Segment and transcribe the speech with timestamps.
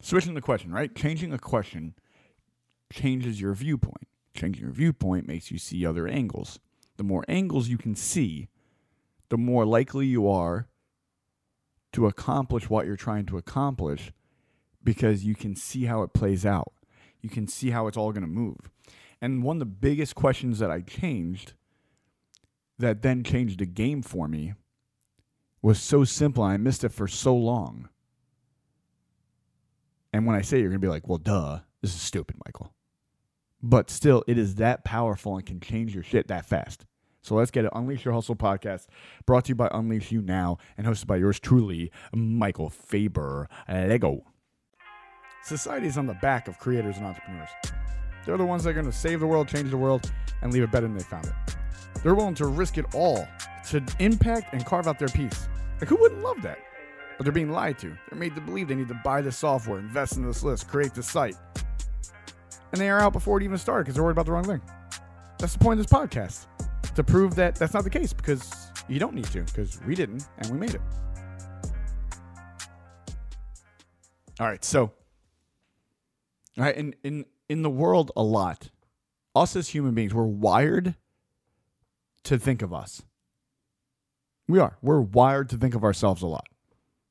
[0.00, 0.94] switching the question, right?
[0.94, 1.94] Changing a question
[2.92, 4.08] changes your viewpoint.
[4.34, 6.58] Changing your viewpoint makes you see other angles.
[6.96, 8.48] The more angles you can see,
[9.28, 10.68] the more likely you are
[11.92, 14.12] to accomplish what you're trying to accomplish
[14.82, 16.72] because you can see how it plays out.
[17.20, 18.70] You can see how it's all going to move.
[19.20, 21.54] And one of the biggest questions that I changed
[22.78, 24.54] that then changed the game for me
[25.62, 26.42] was so simple.
[26.42, 27.90] I missed it for so long.
[30.12, 32.36] And when I say it, you're going to be like, well, duh, this is stupid,
[32.46, 32.74] Michael.
[33.62, 36.86] But still, it is that powerful and can change your shit that fast.
[37.22, 37.72] So let's get it.
[37.74, 38.86] Unleash Your Hustle podcast,
[39.26, 43.48] brought to you by Unleash You Now and hosted by yours truly, Michael Faber.
[43.68, 44.24] Lego.
[45.44, 47.50] Society is on the back of creators and entrepreneurs.
[48.24, 50.10] They're the ones that are going to save the world, change the world,
[50.42, 51.32] and leave it better than they found it.
[52.02, 53.28] They're willing to risk it all
[53.68, 55.48] to impact and carve out their piece.
[55.78, 56.58] Like, who wouldn't love that?
[57.20, 57.88] But they're being lied to.
[58.08, 60.94] They're made to believe they need to buy this software, invest in this list, create
[60.94, 61.36] this site.
[62.72, 64.62] And they are out before it even started because they're worried about the wrong thing.
[65.38, 66.46] That's the point of this podcast
[66.94, 68.50] to prove that that's not the case because
[68.88, 70.80] you don't need to because we didn't and we made it.
[74.40, 74.84] All right, so
[76.56, 78.70] all right, in in in the world a lot,
[79.36, 80.94] us as human beings, we're wired
[82.24, 83.02] to think of us.
[84.48, 84.78] We are.
[84.80, 86.46] We're wired to think of ourselves a lot.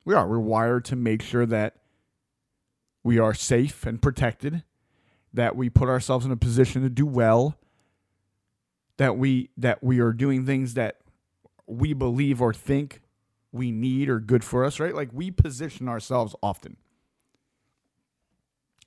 [0.04, 0.26] We are.
[0.28, 1.76] We're wired to make sure that
[3.02, 4.64] we are safe and protected,
[5.32, 7.58] that we put ourselves in a position to do well,
[8.96, 11.00] that we that we are doing things that
[11.66, 13.00] we believe or think
[13.52, 14.94] we need or good for us, right?
[14.94, 16.76] Like we position ourselves often.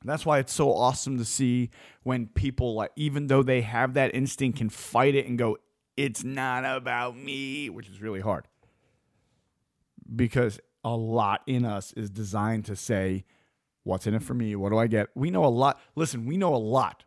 [0.05, 1.69] That's why it's so awesome to see
[2.03, 5.57] when people like even though they have that instinct can fight it and go
[5.95, 8.47] it's not about me, which is really hard.
[10.15, 13.25] Because a lot in us is designed to say
[13.83, 14.55] what's in it for me?
[14.55, 15.09] What do I get?
[15.15, 15.79] We know a lot.
[15.95, 17.03] Listen, we know a lot.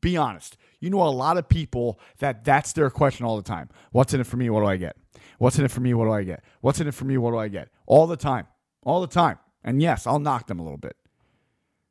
[0.00, 0.56] Be honest.
[0.80, 3.68] You know a lot of people that that's their question all the time.
[3.92, 4.50] What's in it for me?
[4.50, 4.96] What do I get?
[5.38, 5.94] What's in it for me?
[5.94, 6.42] What do I get?
[6.60, 7.16] What's in it for me?
[7.18, 7.68] What do I get?
[7.86, 8.46] All the time.
[8.84, 9.38] All the time.
[9.64, 10.96] And yes, I'll knock them a little bit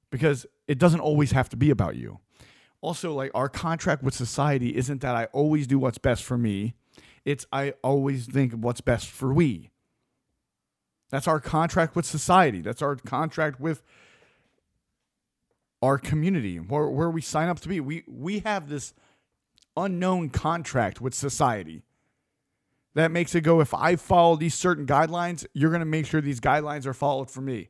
[0.09, 2.19] because it doesn't always have to be about you.
[2.81, 6.75] Also, like our contract with society isn't that I always do what's best for me,
[7.25, 9.71] it's I always think what's best for we.
[11.15, 12.59] That's our contract with society.
[12.59, 13.81] That's our contract with
[15.81, 17.79] our community, where, where we sign up to be.
[17.79, 18.93] We, we have this
[19.77, 21.83] unknown contract with society
[22.95, 26.19] that makes it go if I follow these certain guidelines, you're going to make sure
[26.19, 27.69] these guidelines are followed for me.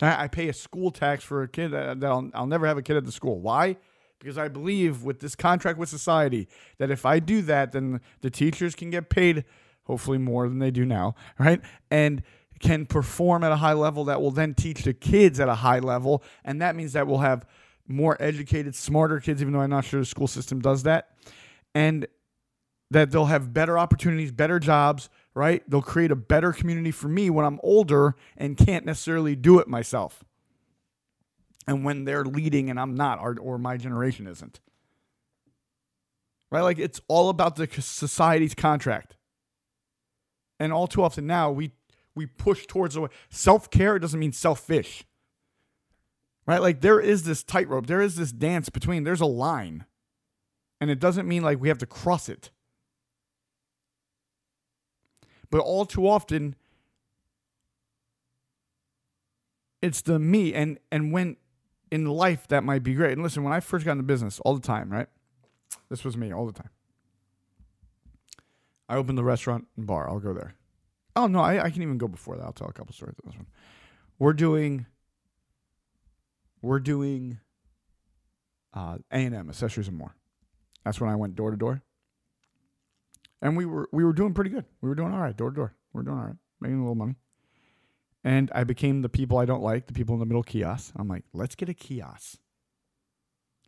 [0.00, 2.82] I, pay a school tax for a kid that, that I'll, I'll never have a
[2.82, 3.38] kid at the school.
[3.38, 3.76] Why?
[4.18, 6.48] Because I believe with this contract with society
[6.78, 9.44] that if I do that, then the teachers can get paid
[9.84, 11.60] hopefully more than they do now, right?
[11.90, 12.22] And
[12.60, 15.80] can perform at a high level that will then teach the kids at a high
[15.80, 16.22] level.
[16.44, 17.44] And that means that we'll have
[17.88, 21.10] more educated, smarter kids, even though I'm not sure the school system does that.
[21.74, 22.06] And
[22.90, 25.68] that they'll have better opportunities, better jobs, right?
[25.68, 29.66] They'll create a better community for me when I'm older and can't necessarily do it
[29.66, 30.22] myself.
[31.66, 34.60] And when they're leading and I'm not, or, or my generation isn't.
[36.50, 36.60] Right?
[36.60, 39.16] Like it's all about the society's contract.
[40.62, 41.72] And all too often now, we
[42.14, 43.08] we push towards the.
[43.30, 45.02] Self care doesn't mean selfish.
[46.46, 46.60] Right?
[46.60, 49.86] Like there is this tightrope, there is this dance between, there's a line.
[50.80, 52.50] And it doesn't mean like we have to cross it.
[55.50, 56.54] But all too often,
[59.80, 60.54] it's the me.
[60.54, 61.38] And and when
[61.90, 63.14] in life that might be great.
[63.14, 65.08] And listen, when I first got into business, all the time, right?
[65.90, 66.70] This was me all the time.
[68.92, 70.06] I opened the restaurant and bar.
[70.06, 70.54] I'll go there.
[71.16, 72.44] Oh no, I, I can even go before that.
[72.44, 73.46] I'll tell a couple stories on this one.
[74.18, 74.84] We're doing
[76.60, 77.38] we're doing
[78.74, 80.14] uh A and M, accessories and more.
[80.84, 81.80] That's when I went door to door.
[83.40, 84.66] And we were we were doing pretty good.
[84.82, 85.74] We were doing all right, door to door.
[85.94, 87.16] We are doing all right, making a little money.
[88.22, 90.92] And I became the people I don't like, the people in the middle kiosk.
[90.96, 92.38] I'm like, let's get a kiosk.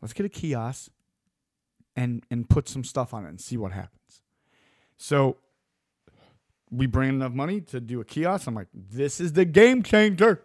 [0.02, 0.90] Let's get a kiosk
[1.96, 4.20] and and put some stuff on it and see what happens.
[4.96, 5.36] So
[6.70, 8.46] we bring enough money to do a kiosk.
[8.46, 10.42] I'm like, this is the game changer.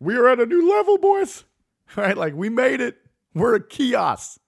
[0.00, 1.44] We are at a new level, boys.
[1.94, 2.16] Right?
[2.16, 2.96] Like we made it.
[3.34, 4.38] We're a kiosk.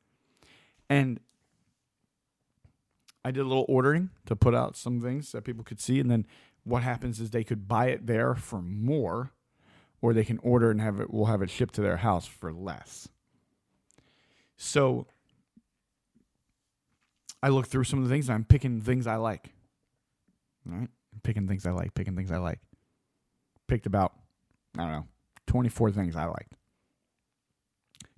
[0.89, 1.21] And
[3.23, 6.01] I did a little ordering to put out some things that people could see.
[6.01, 6.27] And then
[6.63, 9.33] what happens is they could buy it there for more,
[10.01, 12.51] or they can order and have it, we'll have it shipped to their house for
[12.51, 13.09] less.
[14.57, 15.07] So
[17.45, 19.53] I look through some of the things and I'm picking things I like.
[20.67, 20.89] All right?
[21.23, 22.59] picking things I like, picking things I like.
[23.69, 24.15] Picked about,
[24.79, 25.07] I don't know,
[25.47, 26.55] 24 things I liked.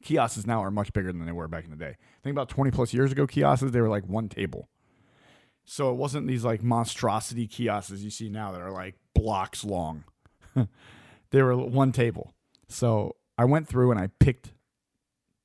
[0.03, 1.97] Kiosks now are much bigger than they were back in the day.
[2.23, 4.69] Think about 20 plus years ago, kiosks, they were like one table.
[5.65, 10.05] So it wasn't these like monstrosity kiosks you see now that are like blocks long.
[11.31, 12.33] they were one table.
[12.69, 14.53] So I went through and I picked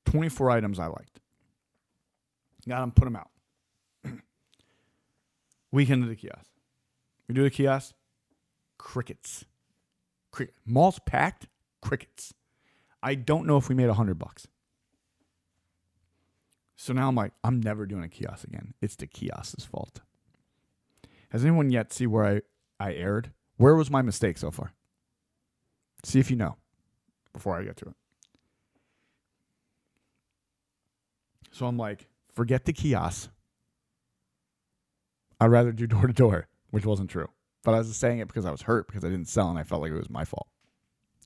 [0.06, 1.20] 24 items I liked.
[2.68, 3.31] Got them, put them out.
[5.72, 6.50] Weekend of the kiosk.
[7.26, 7.94] We do the kiosk.
[8.78, 9.46] Crickets.
[10.30, 10.54] Cricket.
[10.66, 11.48] Malls packed.
[11.80, 12.34] Crickets.
[13.02, 14.46] I don't know if we made a hundred bucks.
[16.76, 18.74] So now I'm like, I'm never doing a kiosk again.
[18.80, 20.00] It's the kiosk's fault.
[21.30, 22.42] Has anyone yet see where I,
[22.84, 23.30] I erred?
[23.56, 24.72] Where was my mistake so far?
[26.04, 26.56] See if you know
[27.32, 27.94] before I get to it.
[31.52, 33.30] So I'm like, forget the kiosk.
[35.42, 37.28] I'd rather do door to door, which wasn't true.
[37.64, 39.64] But I was saying it because I was hurt because I didn't sell and I
[39.64, 40.46] felt like it was my fault,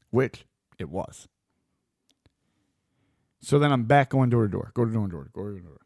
[0.08, 0.46] which
[0.78, 1.28] it was.
[3.42, 5.60] So then I'm back going door to door, go to door to door, go to
[5.60, 5.80] door.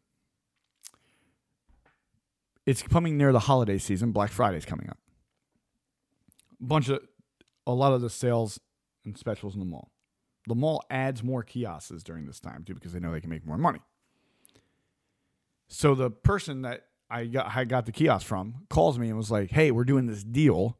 [2.65, 4.13] It's coming near the holiday season.
[4.13, 4.97] Black Friday's coming up.
[6.61, 7.01] A bunch of,
[7.67, 8.61] a lot of the sales
[9.03, 9.91] and specials in the mall.
[10.47, 13.45] The mall adds more kiosks during this time too because they know they can make
[13.45, 13.79] more money.
[15.67, 19.29] So the person that I got I got the kiosk from calls me and was
[19.29, 20.77] like, "Hey, we're doing this deal.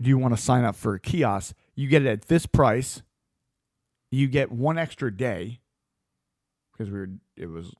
[0.00, 1.54] Do you want to sign up for a kiosk?
[1.74, 3.02] You get it at this price.
[4.10, 5.60] You get one extra day
[6.72, 7.74] because we were it was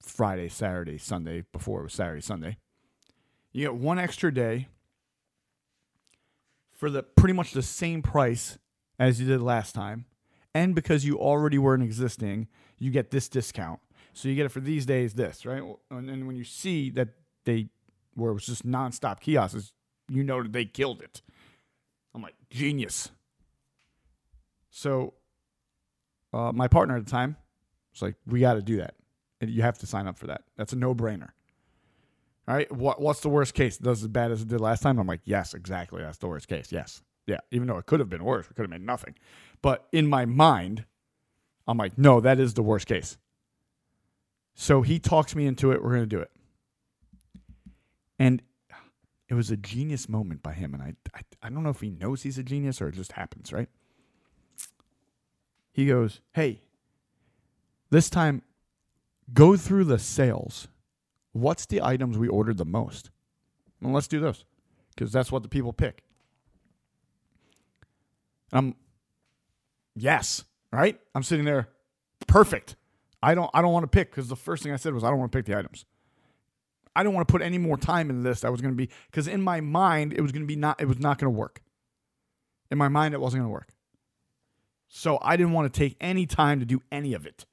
[0.00, 2.56] Friday, Saturday, Sunday before it was Saturday, Sunday.
[3.52, 4.68] You get one extra day
[6.72, 8.58] for the pretty much the same price
[8.98, 10.06] as you did last time.
[10.54, 12.48] And because you already were an existing,
[12.78, 13.80] you get this discount.
[14.12, 15.62] So you get it for these days, this, right?
[15.90, 17.08] And then when you see that
[17.44, 17.68] they
[18.14, 19.72] where it was just nonstop kiosks,
[20.08, 21.22] you know that they killed it.
[22.14, 23.10] I'm like, genius.
[24.70, 25.14] So
[26.32, 27.36] uh, my partner at the time
[27.92, 28.94] was like, we got to do that.
[29.40, 30.42] And you have to sign up for that.
[30.56, 31.30] That's a no brainer.
[32.46, 32.70] All right.
[32.70, 33.78] What, what's the worst case?
[33.78, 34.98] Does as bad as it did last time?
[34.98, 36.02] I'm like, yes, exactly.
[36.02, 36.72] That's the worst case.
[36.72, 37.02] Yes.
[37.26, 37.38] Yeah.
[37.50, 39.14] Even though it could have been worse, we could have been nothing.
[39.62, 40.84] But in my mind,
[41.66, 43.16] I'm like, no, that is the worst case.
[44.60, 45.82] So he talks me into it.
[45.82, 46.30] We're going to do it.
[48.18, 48.42] And
[49.26, 50.74] it was a genius moment by him.
[50.74, 53.12] And I, I, I don't know if he knows he's a genius or it just
[53.12, 53.70] happens, right?
[55.72, 56.60] He goes, Hey,
[57.88, 58.42] this time
[59.32, 60.68] go through the sales.
[61.32, 63.08] What's the items we ordered the most?
[63.80, 64.44] Well, let's do those
[64.94, 66.02] because that's what the people pick.
[68.52, 68.74] I'm,
[69.96, 71.00] yes, right?
[71.14, 71.70] I'm sitting there,
[72.26, 72.76] perfect.
[73.22, 75.10] I don't I don't want to pick because the first thing I said was I
[75.10, 75.84] don't want to pick the items.
[76.96, 78.40] I don't want to put any more time in this.
[78.40, 80.80] That was going to be because in my mind it was going to be not
[80.80, 81.62] it was not going to work.
[82.70, 83.68] In my mind it wasn't going to work.
[84.88, 87.44] So I didn't want to take any time to do any of it.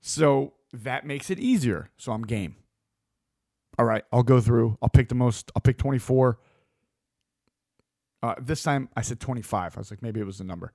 [0.00, 1.90] So that makes it easier.
[1.96, 2.56] So I'm game.
[3.78, 4.78] All right, I'll go through.
[4.80, 5.50] I'll pick the most.
[5.54, 6.38] I'll pick 24.
[8.22, 9.76] Uh, this time I said 25.
[9.76, 10.72] I was like, maybe it was the number.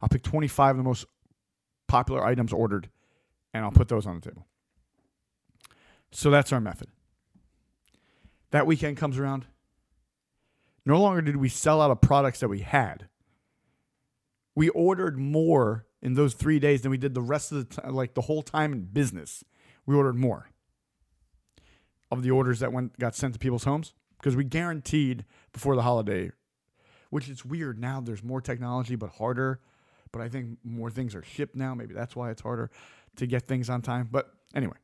[0.00, 1.06] I'll pick 25 of the most
[1.94, 2.90] popular items ordered,
[3.52, 4.48] and I'll put those on the table.
[6.10, 6.88] So that's our method.
[8.50, 9.44] That weekend comes around.
[10.84, 13.06] No longer did we sell out of products that we had.
[14.56, 17.94] We ordered more in those three days than we did the rest of the time,
[17.94, 19.44] like the whole time in business.
[19.86, 20.50] We ordered more
[22.10, 25.82] of the orders that went got sent to people's homes because we guaranteed before the
[25.82, 26.32] holiday,
[27.10, 28.00] which is weird now.
[28.00, 29.60] There's more technology, but harder
[30.14, 31.74] but I think more things are shipped now.
[31.74, 32.70] Maybe that's why it's harder
[33.16, 34.08] to get things on time.
[34.12, 34.76] But anyway,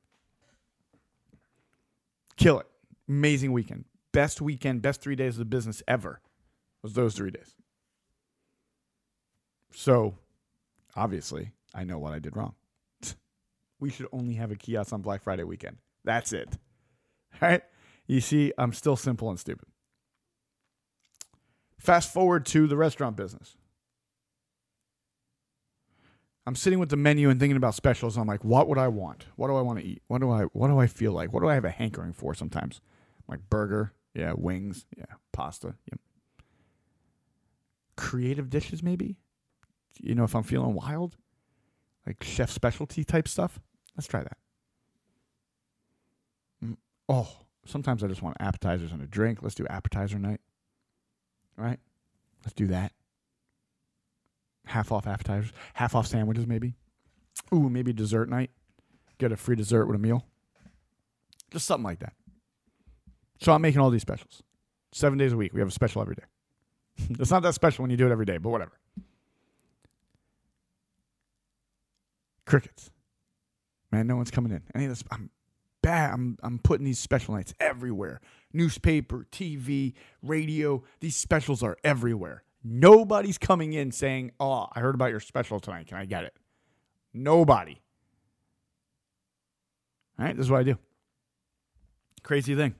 [2.37, 2.67] kill it.
[3.09, 3.85] Amazing weekend.
[4.13, 6.21] Best weekend, best three days of the business ever
[6.83, 7.55] was those three days.
[9.73, 10.17] So
[10.97, 12.57] obviously, I know what I did wrong.
[13.79, 15.77] we should only have a kiosk on Black Friday weekend.
[16.03, 16.49] That's it.
[17.41, 17.63] All right?
[18.09, 19.69] You see, I'm still simple and stupid.
[21.79, 23.55] Fast forward to the restaurant business.
[26.47, 28.16] I'm sitting with the menu and thinking about specials.
[28.16, 29.26] I'm like, what would I want?
[29.37, 30.02] What do I want to eat?
[30.09, 31.32] What do I what do I feel like?
[31.32, 32.80] What do I have a hankering for sometimes?
[33.30, 35.97] like burger, yeah, wings, yeah, pasta, yeah.
[37.97, 39.16] Creative dishes maybe?
[40.00, 41.16] You know, if I'm feeling wild,
[42.06, 43.61] like chef specialty type stuff,
[43.97, 44.38] let's try that.
[46.64, 46.76] Mm,
[47.09, 47.30] oh,
[47.64, 49.42] sometimes I just want appetizers and a drink.
[49.42, 50.40] Let's do appetizer night.
[51.59, 51.78] All right?
[52.42, 52.92] Let's do that
[54.71, 56.75] half off appetizers, half off sandwiches, maybe.
[57.53, 58.50] Ooh, maybe dessert night.
[59.19, 60.27] Get a free dessert with a meal.
[61.50, 62.15] Just something like that.
[63.41, 64.43] So I'm making all these specials.
[64.93, 65.53] Seven days a week.
[65.53, 66.25] We have a special every day.
[67.21, 68.79] it's not that special when you do it every day, but whatever.
[72.47, 72.91] Crickets.
[73.93, 74.62] Man, no one's coming in.
[74.75, 75.31] Any of this, I'm
[75.83, 76.12] bad.
[76.12, 78.21] I'm, I'm putting these special nights everywhere
[78.53, 80.83] newspaper, TV, radio.
[81.00, 82.43] These specials are everywhere.
[82.62, 85.87] Nobody's coming in saying, Oh, I heard about your special tonight.
[85.87, 86.35] Can I get it?
[87.14, 87.81] Nobody.
[90.19, 90.76] All right, this is what I do.
[92.23, 92.75] Crazy thing.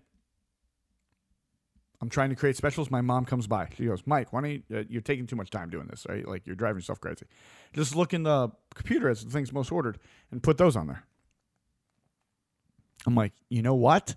[2.03, 2.91] I'm trying to create specials.
[2.91, 3.69] My mom comes by.
[3.77, 6.27] She goes, Mike, why don't you, uh, you're taking too much time doing this, right?
[6.27, 7.27] Like you're driving yourself crazy.
[7.75, 9.99] Just look in the computer as the things most ordered
[10.31, 11.05] and put those on there.
[13.07, 14.17] I'm like, you know what?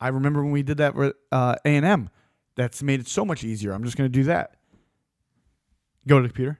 [0.00, 2.10] I remember when we did that with uh, A&M.
[2.56, 3.72] That's made it so much easier.
[3.72, 4.56] I'm just going to do that.
[6.08, 6.58] Go to the computer.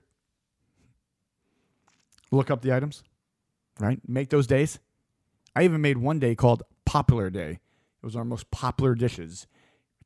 [2.31, 3.03] Look up the items,
[3.79, 3.99] right?
[4.07, 4.77] Make those days.
[5.55, 7.59] I even made one day called Popular Day.
[8.01, 9.47] It was our most popular dishes.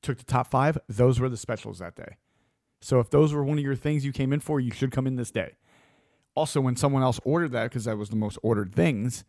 [0.01, 0.77] Took the top five.
[0.87, 2.15] Those were the specials that day.
[2.79, 5.07] So if those were one of your things you came in for, you should come
[5.07, 5.57] in this day.
[6.35, 9.25] Also, when someone else ordered that, because that was the most ordered things,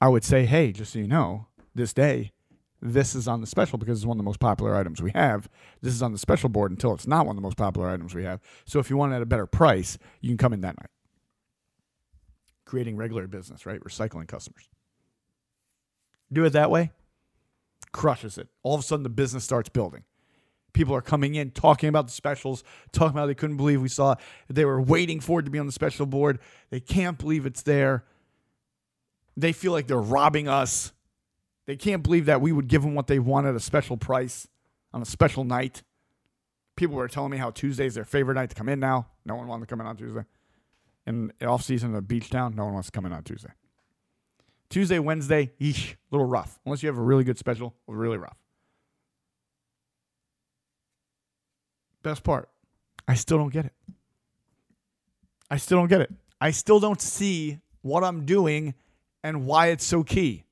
[0.00, 2.32] I would say, hey, just so you know, this day,
[2.84, 5.48] this is on the special because it's one of the most popular items we have.
[5.80, 8.14] This is on the special board until it's not one of the most popular items
[8.14, 8.40] we have.
[8.66, 10.90] So if you want it at a better price, you can come in that night.
[12.66, 13.80] Creating regular business, right?
[13.80, 14.68] Recycling customers.
[16.30, 16.90] Do it that way,
[17.92, 18.48] crushes it.
[18.62, 20.04] All of a sudden, the business starts building.
[20.74, 24.12] People are coming in, talking about the specials, talking about they couldn't believe we saw
[24.12, 24.18] it.
[24.48, 26.38] They were waiting for it to be on the special board.
[26.68, 28.04] They can't believe it's there.
[29.36, 30.92] They feel like they're robbing us.
[31.66, 34.48] They can't believe that we would give them what they want at a special price
[34.92, 35.82] on a special night.
[36.76, 39.06] People were telling me how Tuesday is their favorite night to come in now.
[39.24, 40.24] No one wanted to come in on Tuesday.
[41.06, 43.50] In off season a beach town, no one wants to come in on Tuesday.
[44.70, 46.58] Tuesday, Wednesday, eesh, a little rough.
[46.64, 48.36] Unless you have a really good special, really rough.
[52.02, 52.50] Best part,
[53.06, 53.72] I still don't get it.
[55.50, 56.12] I still don't get it.
[56.40, 58.74] I still don't see what I'm doing
[59.22, 60.43] and why it's so key.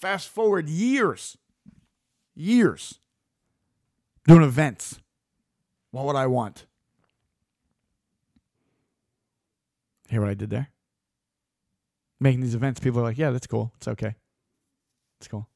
[0.00, 1.36] Fast forward years,
[2.34, 3.00] years
[4.26, 5.00] doing events.
[5.90, 6.66] What would I want?
[10.08, 10.68] Hear what I did there?
[12.20, 13.72] Making these events, people are like, yeah, that's cool.
[13.76, 14.14] It's okay.
[15.18, 15.48] It's cool.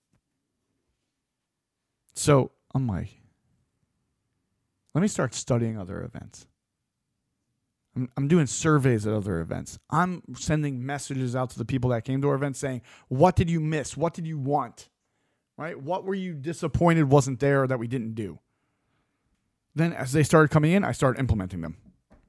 [2.15, 3.09] So I'm like,
[4.95, 6.47] let me start studying other events.
[7.97, 9.79] I'm, I'm doing surveys at other events.
[9.91, 13.51] I'm sending messages out to the people that came to our event saying, what did
[13.51, 13.97] you miss?
[13.97, 14.89] What did you want?
[15.59, 15.81] Right?
[15.81, 18.39] What were you disappointed wasn't there that we didn't do?
[19.75, 21.77] Then as they started coming in, I started implementing them.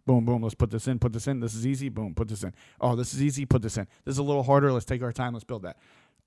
[0.06, 1.40] Boom, boom, let's put this in, put this in.
[1.40, 1.88] This is easy.
[1.88, 2.54] Boom, put this in.
[2.82, 3.46] Oh, this is easy.
[3.46, 3.88] Put this in.
[4.04, 4.72] This is a little harder.
[4.72, 5.34] Let's take our time.
[5.34, 5.78] Let's build that.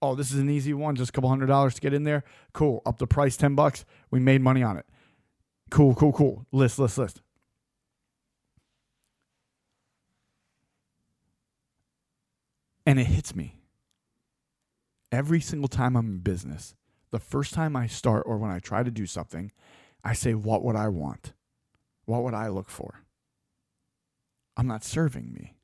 [0.00, 0.96] Oh, this is an easy one.
[0.96, 2.24] Just a couple hundred dollars to get in there.
[2.52, 2.80] Cool.
[2.86, 3.84] Up the price 10 bucks.
[4.10, 4.86] We made money on it.
[5.70, 6.46] Cool, cool, cool.
[6.52, 7.22] List, list, list.
[12.86, 13.58] And it hits me.
[15.10, 16.74] Every single time I'm in business,
[17.10, 19.50] the first time I start or when I try to do something,
[20.04, 21.32] I say, What would I want?
[22.04, 23.02] What would I look for?
[24.56, 25.54] I'm not serving me,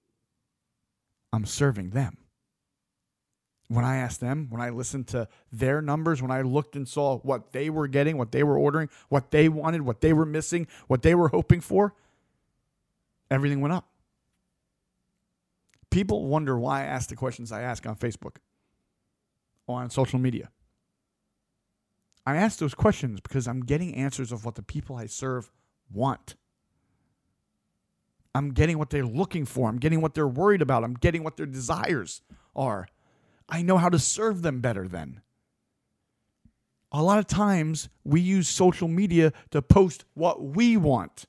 [1.33, 2.19] I'm serving them.
[3.69, 7.19] When I asked them, when I listened to their numbers, when I looked and saw
[7.21, 10.67] what they were getting, what they were ordering, what they wanted, what they were missing,
[10.89, 11.95] what they were hoping for,
[13.31, 13.89] everything went up.
[15.93, 18.37] People wonder why I ask the questions I ask on Facebook
[19.67, 20.49] or on social media.
[22.25, 25.51] I ask those questions because I'm getting answers of what the people I serve
[25.93, 26.37] want.
[28.35, 29.69] I'm getting what they're looking for.
[29.69, 30.83] I'm getting what they're worried about.
[30.83, 32.23] I'm getting what their desires
[32.57, 32.89] are.
[33.47, 35.21] I know how to serve them better then.
[36.91, 41.27] A lot of times we use social media to post what we want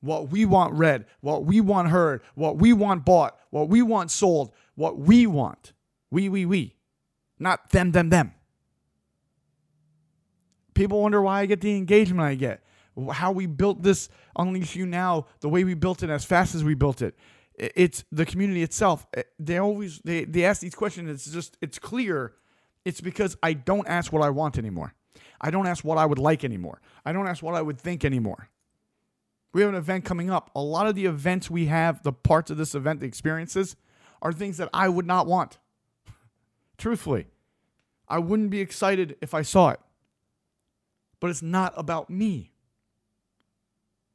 [0.00, 4.10] what we want read, what we want heard, what we want bought, what we want
[4.10, 5.72] sold, what we want.
[6.10, 6.76] We, we, we.
[7.38, 8.34] Not them, them, them.
[10.74, 12.62] People wonder why I get the engagement I get.
[13.12, 16.64] How we built this Unleash You Now, the way we built it as fast as
[16.64, 17.14] we built it.
[17.54, 19.06] It's the community itself.
[19.38, 21.10] They always they, they ask these questions.
[21.10, 22.34] It's just it's clear.
[22.84, 24.94] It's because I don't ask what I want anymore.
[25.40, 26.80] I don't ask what I would like anymore.
[27.04, 28.48] I don't ask what I would think anymore.
[29.52, 30.50] We have an event coming up.
[30.54, 33.76] A lot of the events we have, the parts of this event, the experiences,
[34.22, 35.58] are things that I would not want.
[36.78, 37.26] Truthfully,
[38.08, 39.80] I wouldn't be excited if I saw it.
[41.18, 42.52] But it's not about me,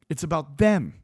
[0.10, 1.02] it's about them.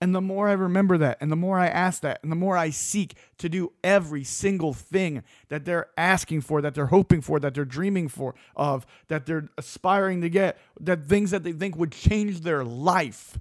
[0.00, 2.56] And the more I remember that, and the more I ask that, and the more
[2.56, 7.38] I seek to do every single thing that they're asking for, that they're hoping for,
[7.38, 11.76] that they're dreaming for, of, that they're aspiring to get, that things that they think
[11.76, 13.38] would change their life.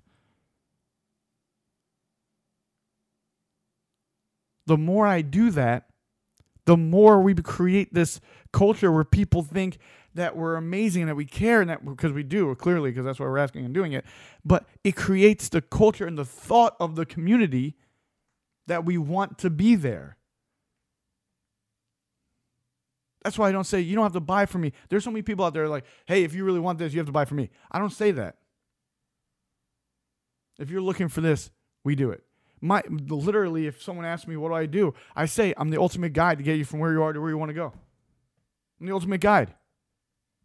[4.68, 5.88] The more I do that,
[6.66, 8.20] the more we create this
[8.54, 9.78] culture where people think
[10.14, 13.20] that we're amazing and that we care and that because we do clearly because that's
[13.20, 14.06] why we're asking and doing it.
[14.44, 17.76] But it creates the culture and the thought of the community
[18.68, 20.18] that we want to be there.
[23.24, 24.74] That's why i don't say you don't have to buy from me.
[24.90, 27.08] There's so many people out there like hey if you really want this you have
[27.08, 27.50] to buy from me.
[27.72, 28.38] I don't say that.
[30.60, 31.52] If you're looking for this
[31.84, 32.24] we do it
[32.62, 36.14] my literally if someone asks me what do i do i say i'm the ultimate
[36.14, 37.74] guide to get you from where you are to where you want to go
[38.80, 39.54] i'm the ultimate guide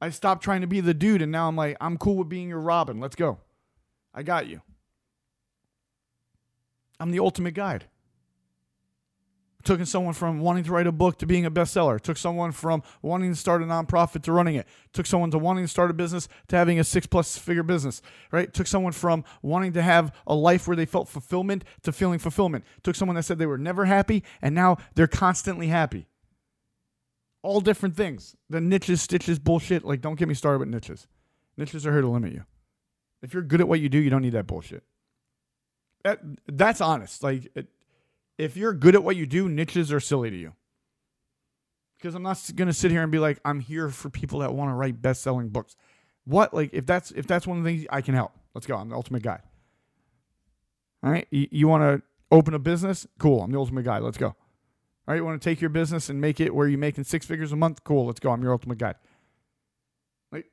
[0.00, 2.48] I stopped trying to be the dude and now I'm like, I'm cool with being
[2.48, 3.00] your Robin.
[3.00, 3.38] Let's go.
[4.12, 4.60] I got you.
[7.00, 7.86] I'm the ultimate guide.
[9.66, 12.00] Took someone from wanting to write a book to being a bestseller.
[12.00, 14.66] Took someone from wanting to start a nonprofit to running it.
[14.92, 18.00] Took someone to wanting to start a business to having a six plus figure business,
[18.30, 18.54] right?
[18.54, 22.64] Took someone from wanting to have a life where they felt fulfillment to feeling fulfillment.
[22.84, 26.06] Took someone that said they were never happy and now they're constantly happy
[27.46, 28.36] all different things.
[28.50, 29.84] The niches, stitches, bullshit.
[29.84, 31.06] Like, don't get me started with niches.
[31.56, 32.44] Niches are here to limit you.
[33.22, 34.82] If you're good at what you do, you don't need that bullshit.
[36.02, 37.22] That that's honest.
[37.22, 37.68] Like, it,
[38.38, 40.52] if you're good at what you do, niches are silly to you.
[41.96, 44.70] Because I'm not gonna sit here and be like, I'm here for people that want
[44.70, 45.76] to write best-selling books.
[46.24, 46.52] What?
[46.52, 48.76] Like, if that's if that's one of the things I can help, let's go.
[48.76, 49.40] I'm the ultimate guy.
[51.02, 53.06] All right, you, you want to open a business?
[53.18, 53.42] Cool.
[53.42, 53.98] I'm the ultimate guy.
[53.98, 54.26] Let's go.
[54.26, 54.34] All
[55.06, 57.52] right, you want to take your business and make it where you're making six figures
[57.52, 57.84] a month?
[57.84, 58.32] Cool, let's go.
[58.32, 58.96] I'm your ultimate guide.
[60.32, 60.46] Like,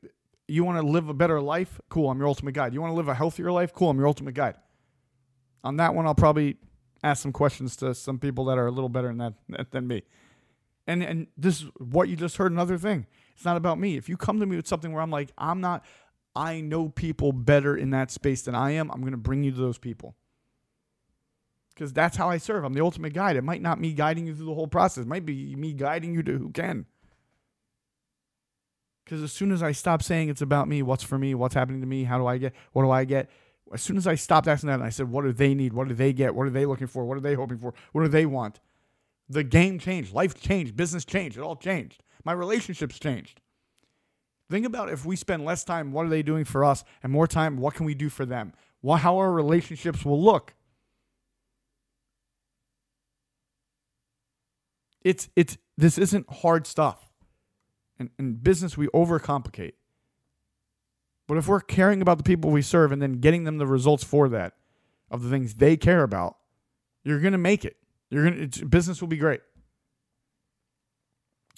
[0.48, 1.82] you want to live a better life?
[1.90, 2.72] Cool, I'm your ultimate guide.
[2.72, 3.74] You want to live a healthier life?
[3.74, 4.56] Cool, I'm your ultimate guide.
[5.64, 6.58] On that one, I'll probably
[7.04, 10.04] ask some questions to some people that are a little better than that than me.
[10.88, 13.06] And and this is what you just heard another thing.
[13.36, 13.98] It's not about me.
[13.98, 15.84] If you come to me with something where I'm like, I'm not
[16.36, 19.52] I know people better in that space than I am, I'm going to bring you
[19.52, 20.16] to those people
[21.74, 22.64] because that's how I serve.
[22.64, 23.36] I'm the ultimate guide.
[23.36, 25.06] It might not be me guiding you through the whole process.
[25.06, 26.86] It might be me guiding you to who can.
[29.04, 31.82] Because as soon as I stop saying it's about me, what's for me, what's happening
[31.82, 33.30] to me, how do I get, what do I get?
[33.74, 35.74] As soon as I stopped asking that and I said, what do they need?
[35.74, 36.36] What do they get?
[36.36, 37.06] What are they looking for?
[37.06, 37.74] What are they hoping for?
[37.92, 38.60] What do they want?
[39.30, 40.14] The game changed.
[40.14, 40.76] Life changed.
[40.76, 41.38] Business changed.
[41.38, 42.04] It all changed.
[42.24, 43.42] My relationships changed.
[44.50, 46.84] Think about if we spend less time, what are they doing for us?
[47.02, 48.54] And more time, what can we do for them?
[48.86, 50.54] How our relationships will look.
[55.02, 57.10] It's it's this isn't hard stuff.
[57.98, 59.74] And in business we overcomplicate.
[61.28, 64.04] But if we're caring about the people we serve and then getting them the results
[64.04, 64.54] for that
[65.10, 66.38] of the things they care about,
[67.04, 67.78] you're going to make it.
[68.10, 69.42] You're going to business will be great.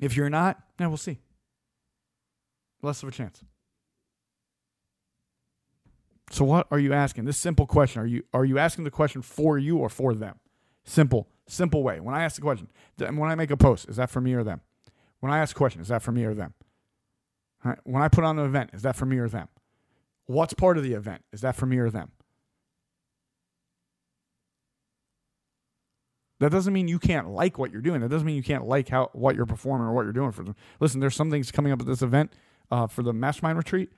[0.01, 1.19] If you're not, yeah, we'll see.
[2.82, 3.43] Less of a chance.
[6.32, 7.25] So what are you asking?
[7.25, 8.01] This simple question.
[8.01, 10.39] Are you are you asking the question for you or for them?
[10.84, 11.28] Simple.
[11.47, 11.99] Simple way.
[11.99, 14.43] When I ask the question, when I make a post, is that for me or
[14.43, 14.62] them?
[15.19, 16.54] When I ask a question, is that for me or them?
[17.84, 19.47] When I put on an event, is that for me or them?
[20.28, 21.23] What's part of the event?
[21.32, 22.12] Is that for me or them?
[26.39, 28.01] That doesn't mean you can't like what you're doing.
[28.01, 30.43] That doesn't mean you can't like how what you're performing or what you're doing for
[30.43, 30.56] them.
[30.80, 32.34] Listen, there's some things coming up at this event
[32.69, 33.89] uh, for the mastermind retreat.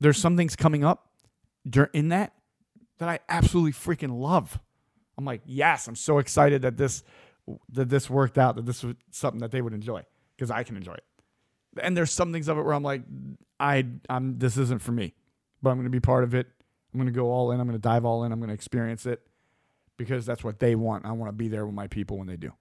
[0.00, 1.10] There's some things coming up
[1.92, 2.32] in that
[2.98, 4.58] that I absolutely freaking love.
[5.18, 7.02] I'm like, yes, I'm so excited that this
[7.68, 10.04] that this worked out, that this was something that they would enjoy
[10.36, 11.04] because I can enjoy it.
[11.82, 13.02] And there's some things of it where I'm like,
[13.60, 15.14] I I'm this isn't for me,
[15.62, 16.48] but I'm going to be part of it.
[16.92, 17.60] I'm going to go all in.
[17.60, 18.32] I'm going to dive all in.
[18.32, 19.22] I'm going to experience it
[19.96, 21.04] because that's what they want.
[21.06, 22.52] I want to be there with my people when they do.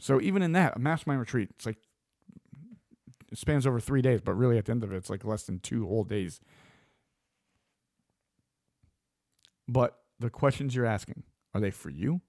[0.00, 1.78] So even in that, a mastermind retreat, it's like
[3.32, 5.44] it spans over three days, but really at the end of it, it's like less
[5.44, 6.40] than two whole days
[9.68, 12.20] But the questions you're asking, are they for you?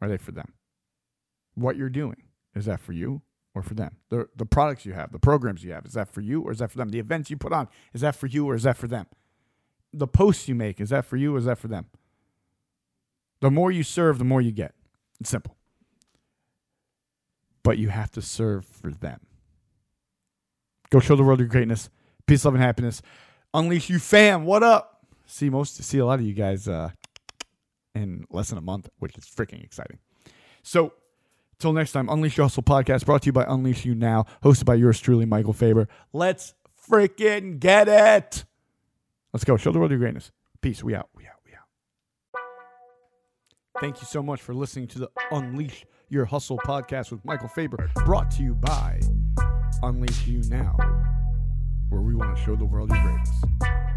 [0.00, 0.54] Are they for them?
[1.54, 2.22] What you're doing,
[2.58, 3.22] is that for you
[3.54, 3.96] or for them?
[4.10, 6.58] The the products you have, the programs you have, is that for you or is
[6.58, 6.90] that for them?
[6.90, 9.06] The events you put on, is that for you or is that for them?
[9.92, 11.86] The posts you make, is that for you or is that for them?
[13.40, 14.74] The more you serve, the more you get.
[15.20, 15.56] It's simple.
[17.62, 19.20] But you have to serve for them.
[20.90, 21.90] Go show the world your greatness.
[22.26, 23.02] Peace, love, and happiness.
[23.54, 24.44] Unleash you fam.
[24.44, 24.98] What up?
[25.28, 26.90] see most see a lot of you guys uh,
[27.94, 29.98] in less than a month, which is freaking exciting.
[30.62, 30.94] So
[31.58, 34.64] till next time, Unleash Your Hustle podcast brought to you by Unleash You Now, hosted
[34.64, 35.88] by yours truly, Michael Faber.
[36.12, 36.54] Let's
[36.88, 38.44] freaking get it.
[39.32, 39.56] Let's go.
[39.56, 40.30] Show the world your greatness.
[40.60, 40.82] Peace.
[40.82, 41.08] We out.
[41.14, 41.34] We out.
[41.44, 42.40] We out.
[43.80, 47.90] Thank you so much for listening to the Unleash Your Hustle podcast with Michael Faber,
[48.04, 49.00] brought to you by
[49.82, 50.76] Unleash You Now,
[51.90, 53.87] where we want to show the world your greatness.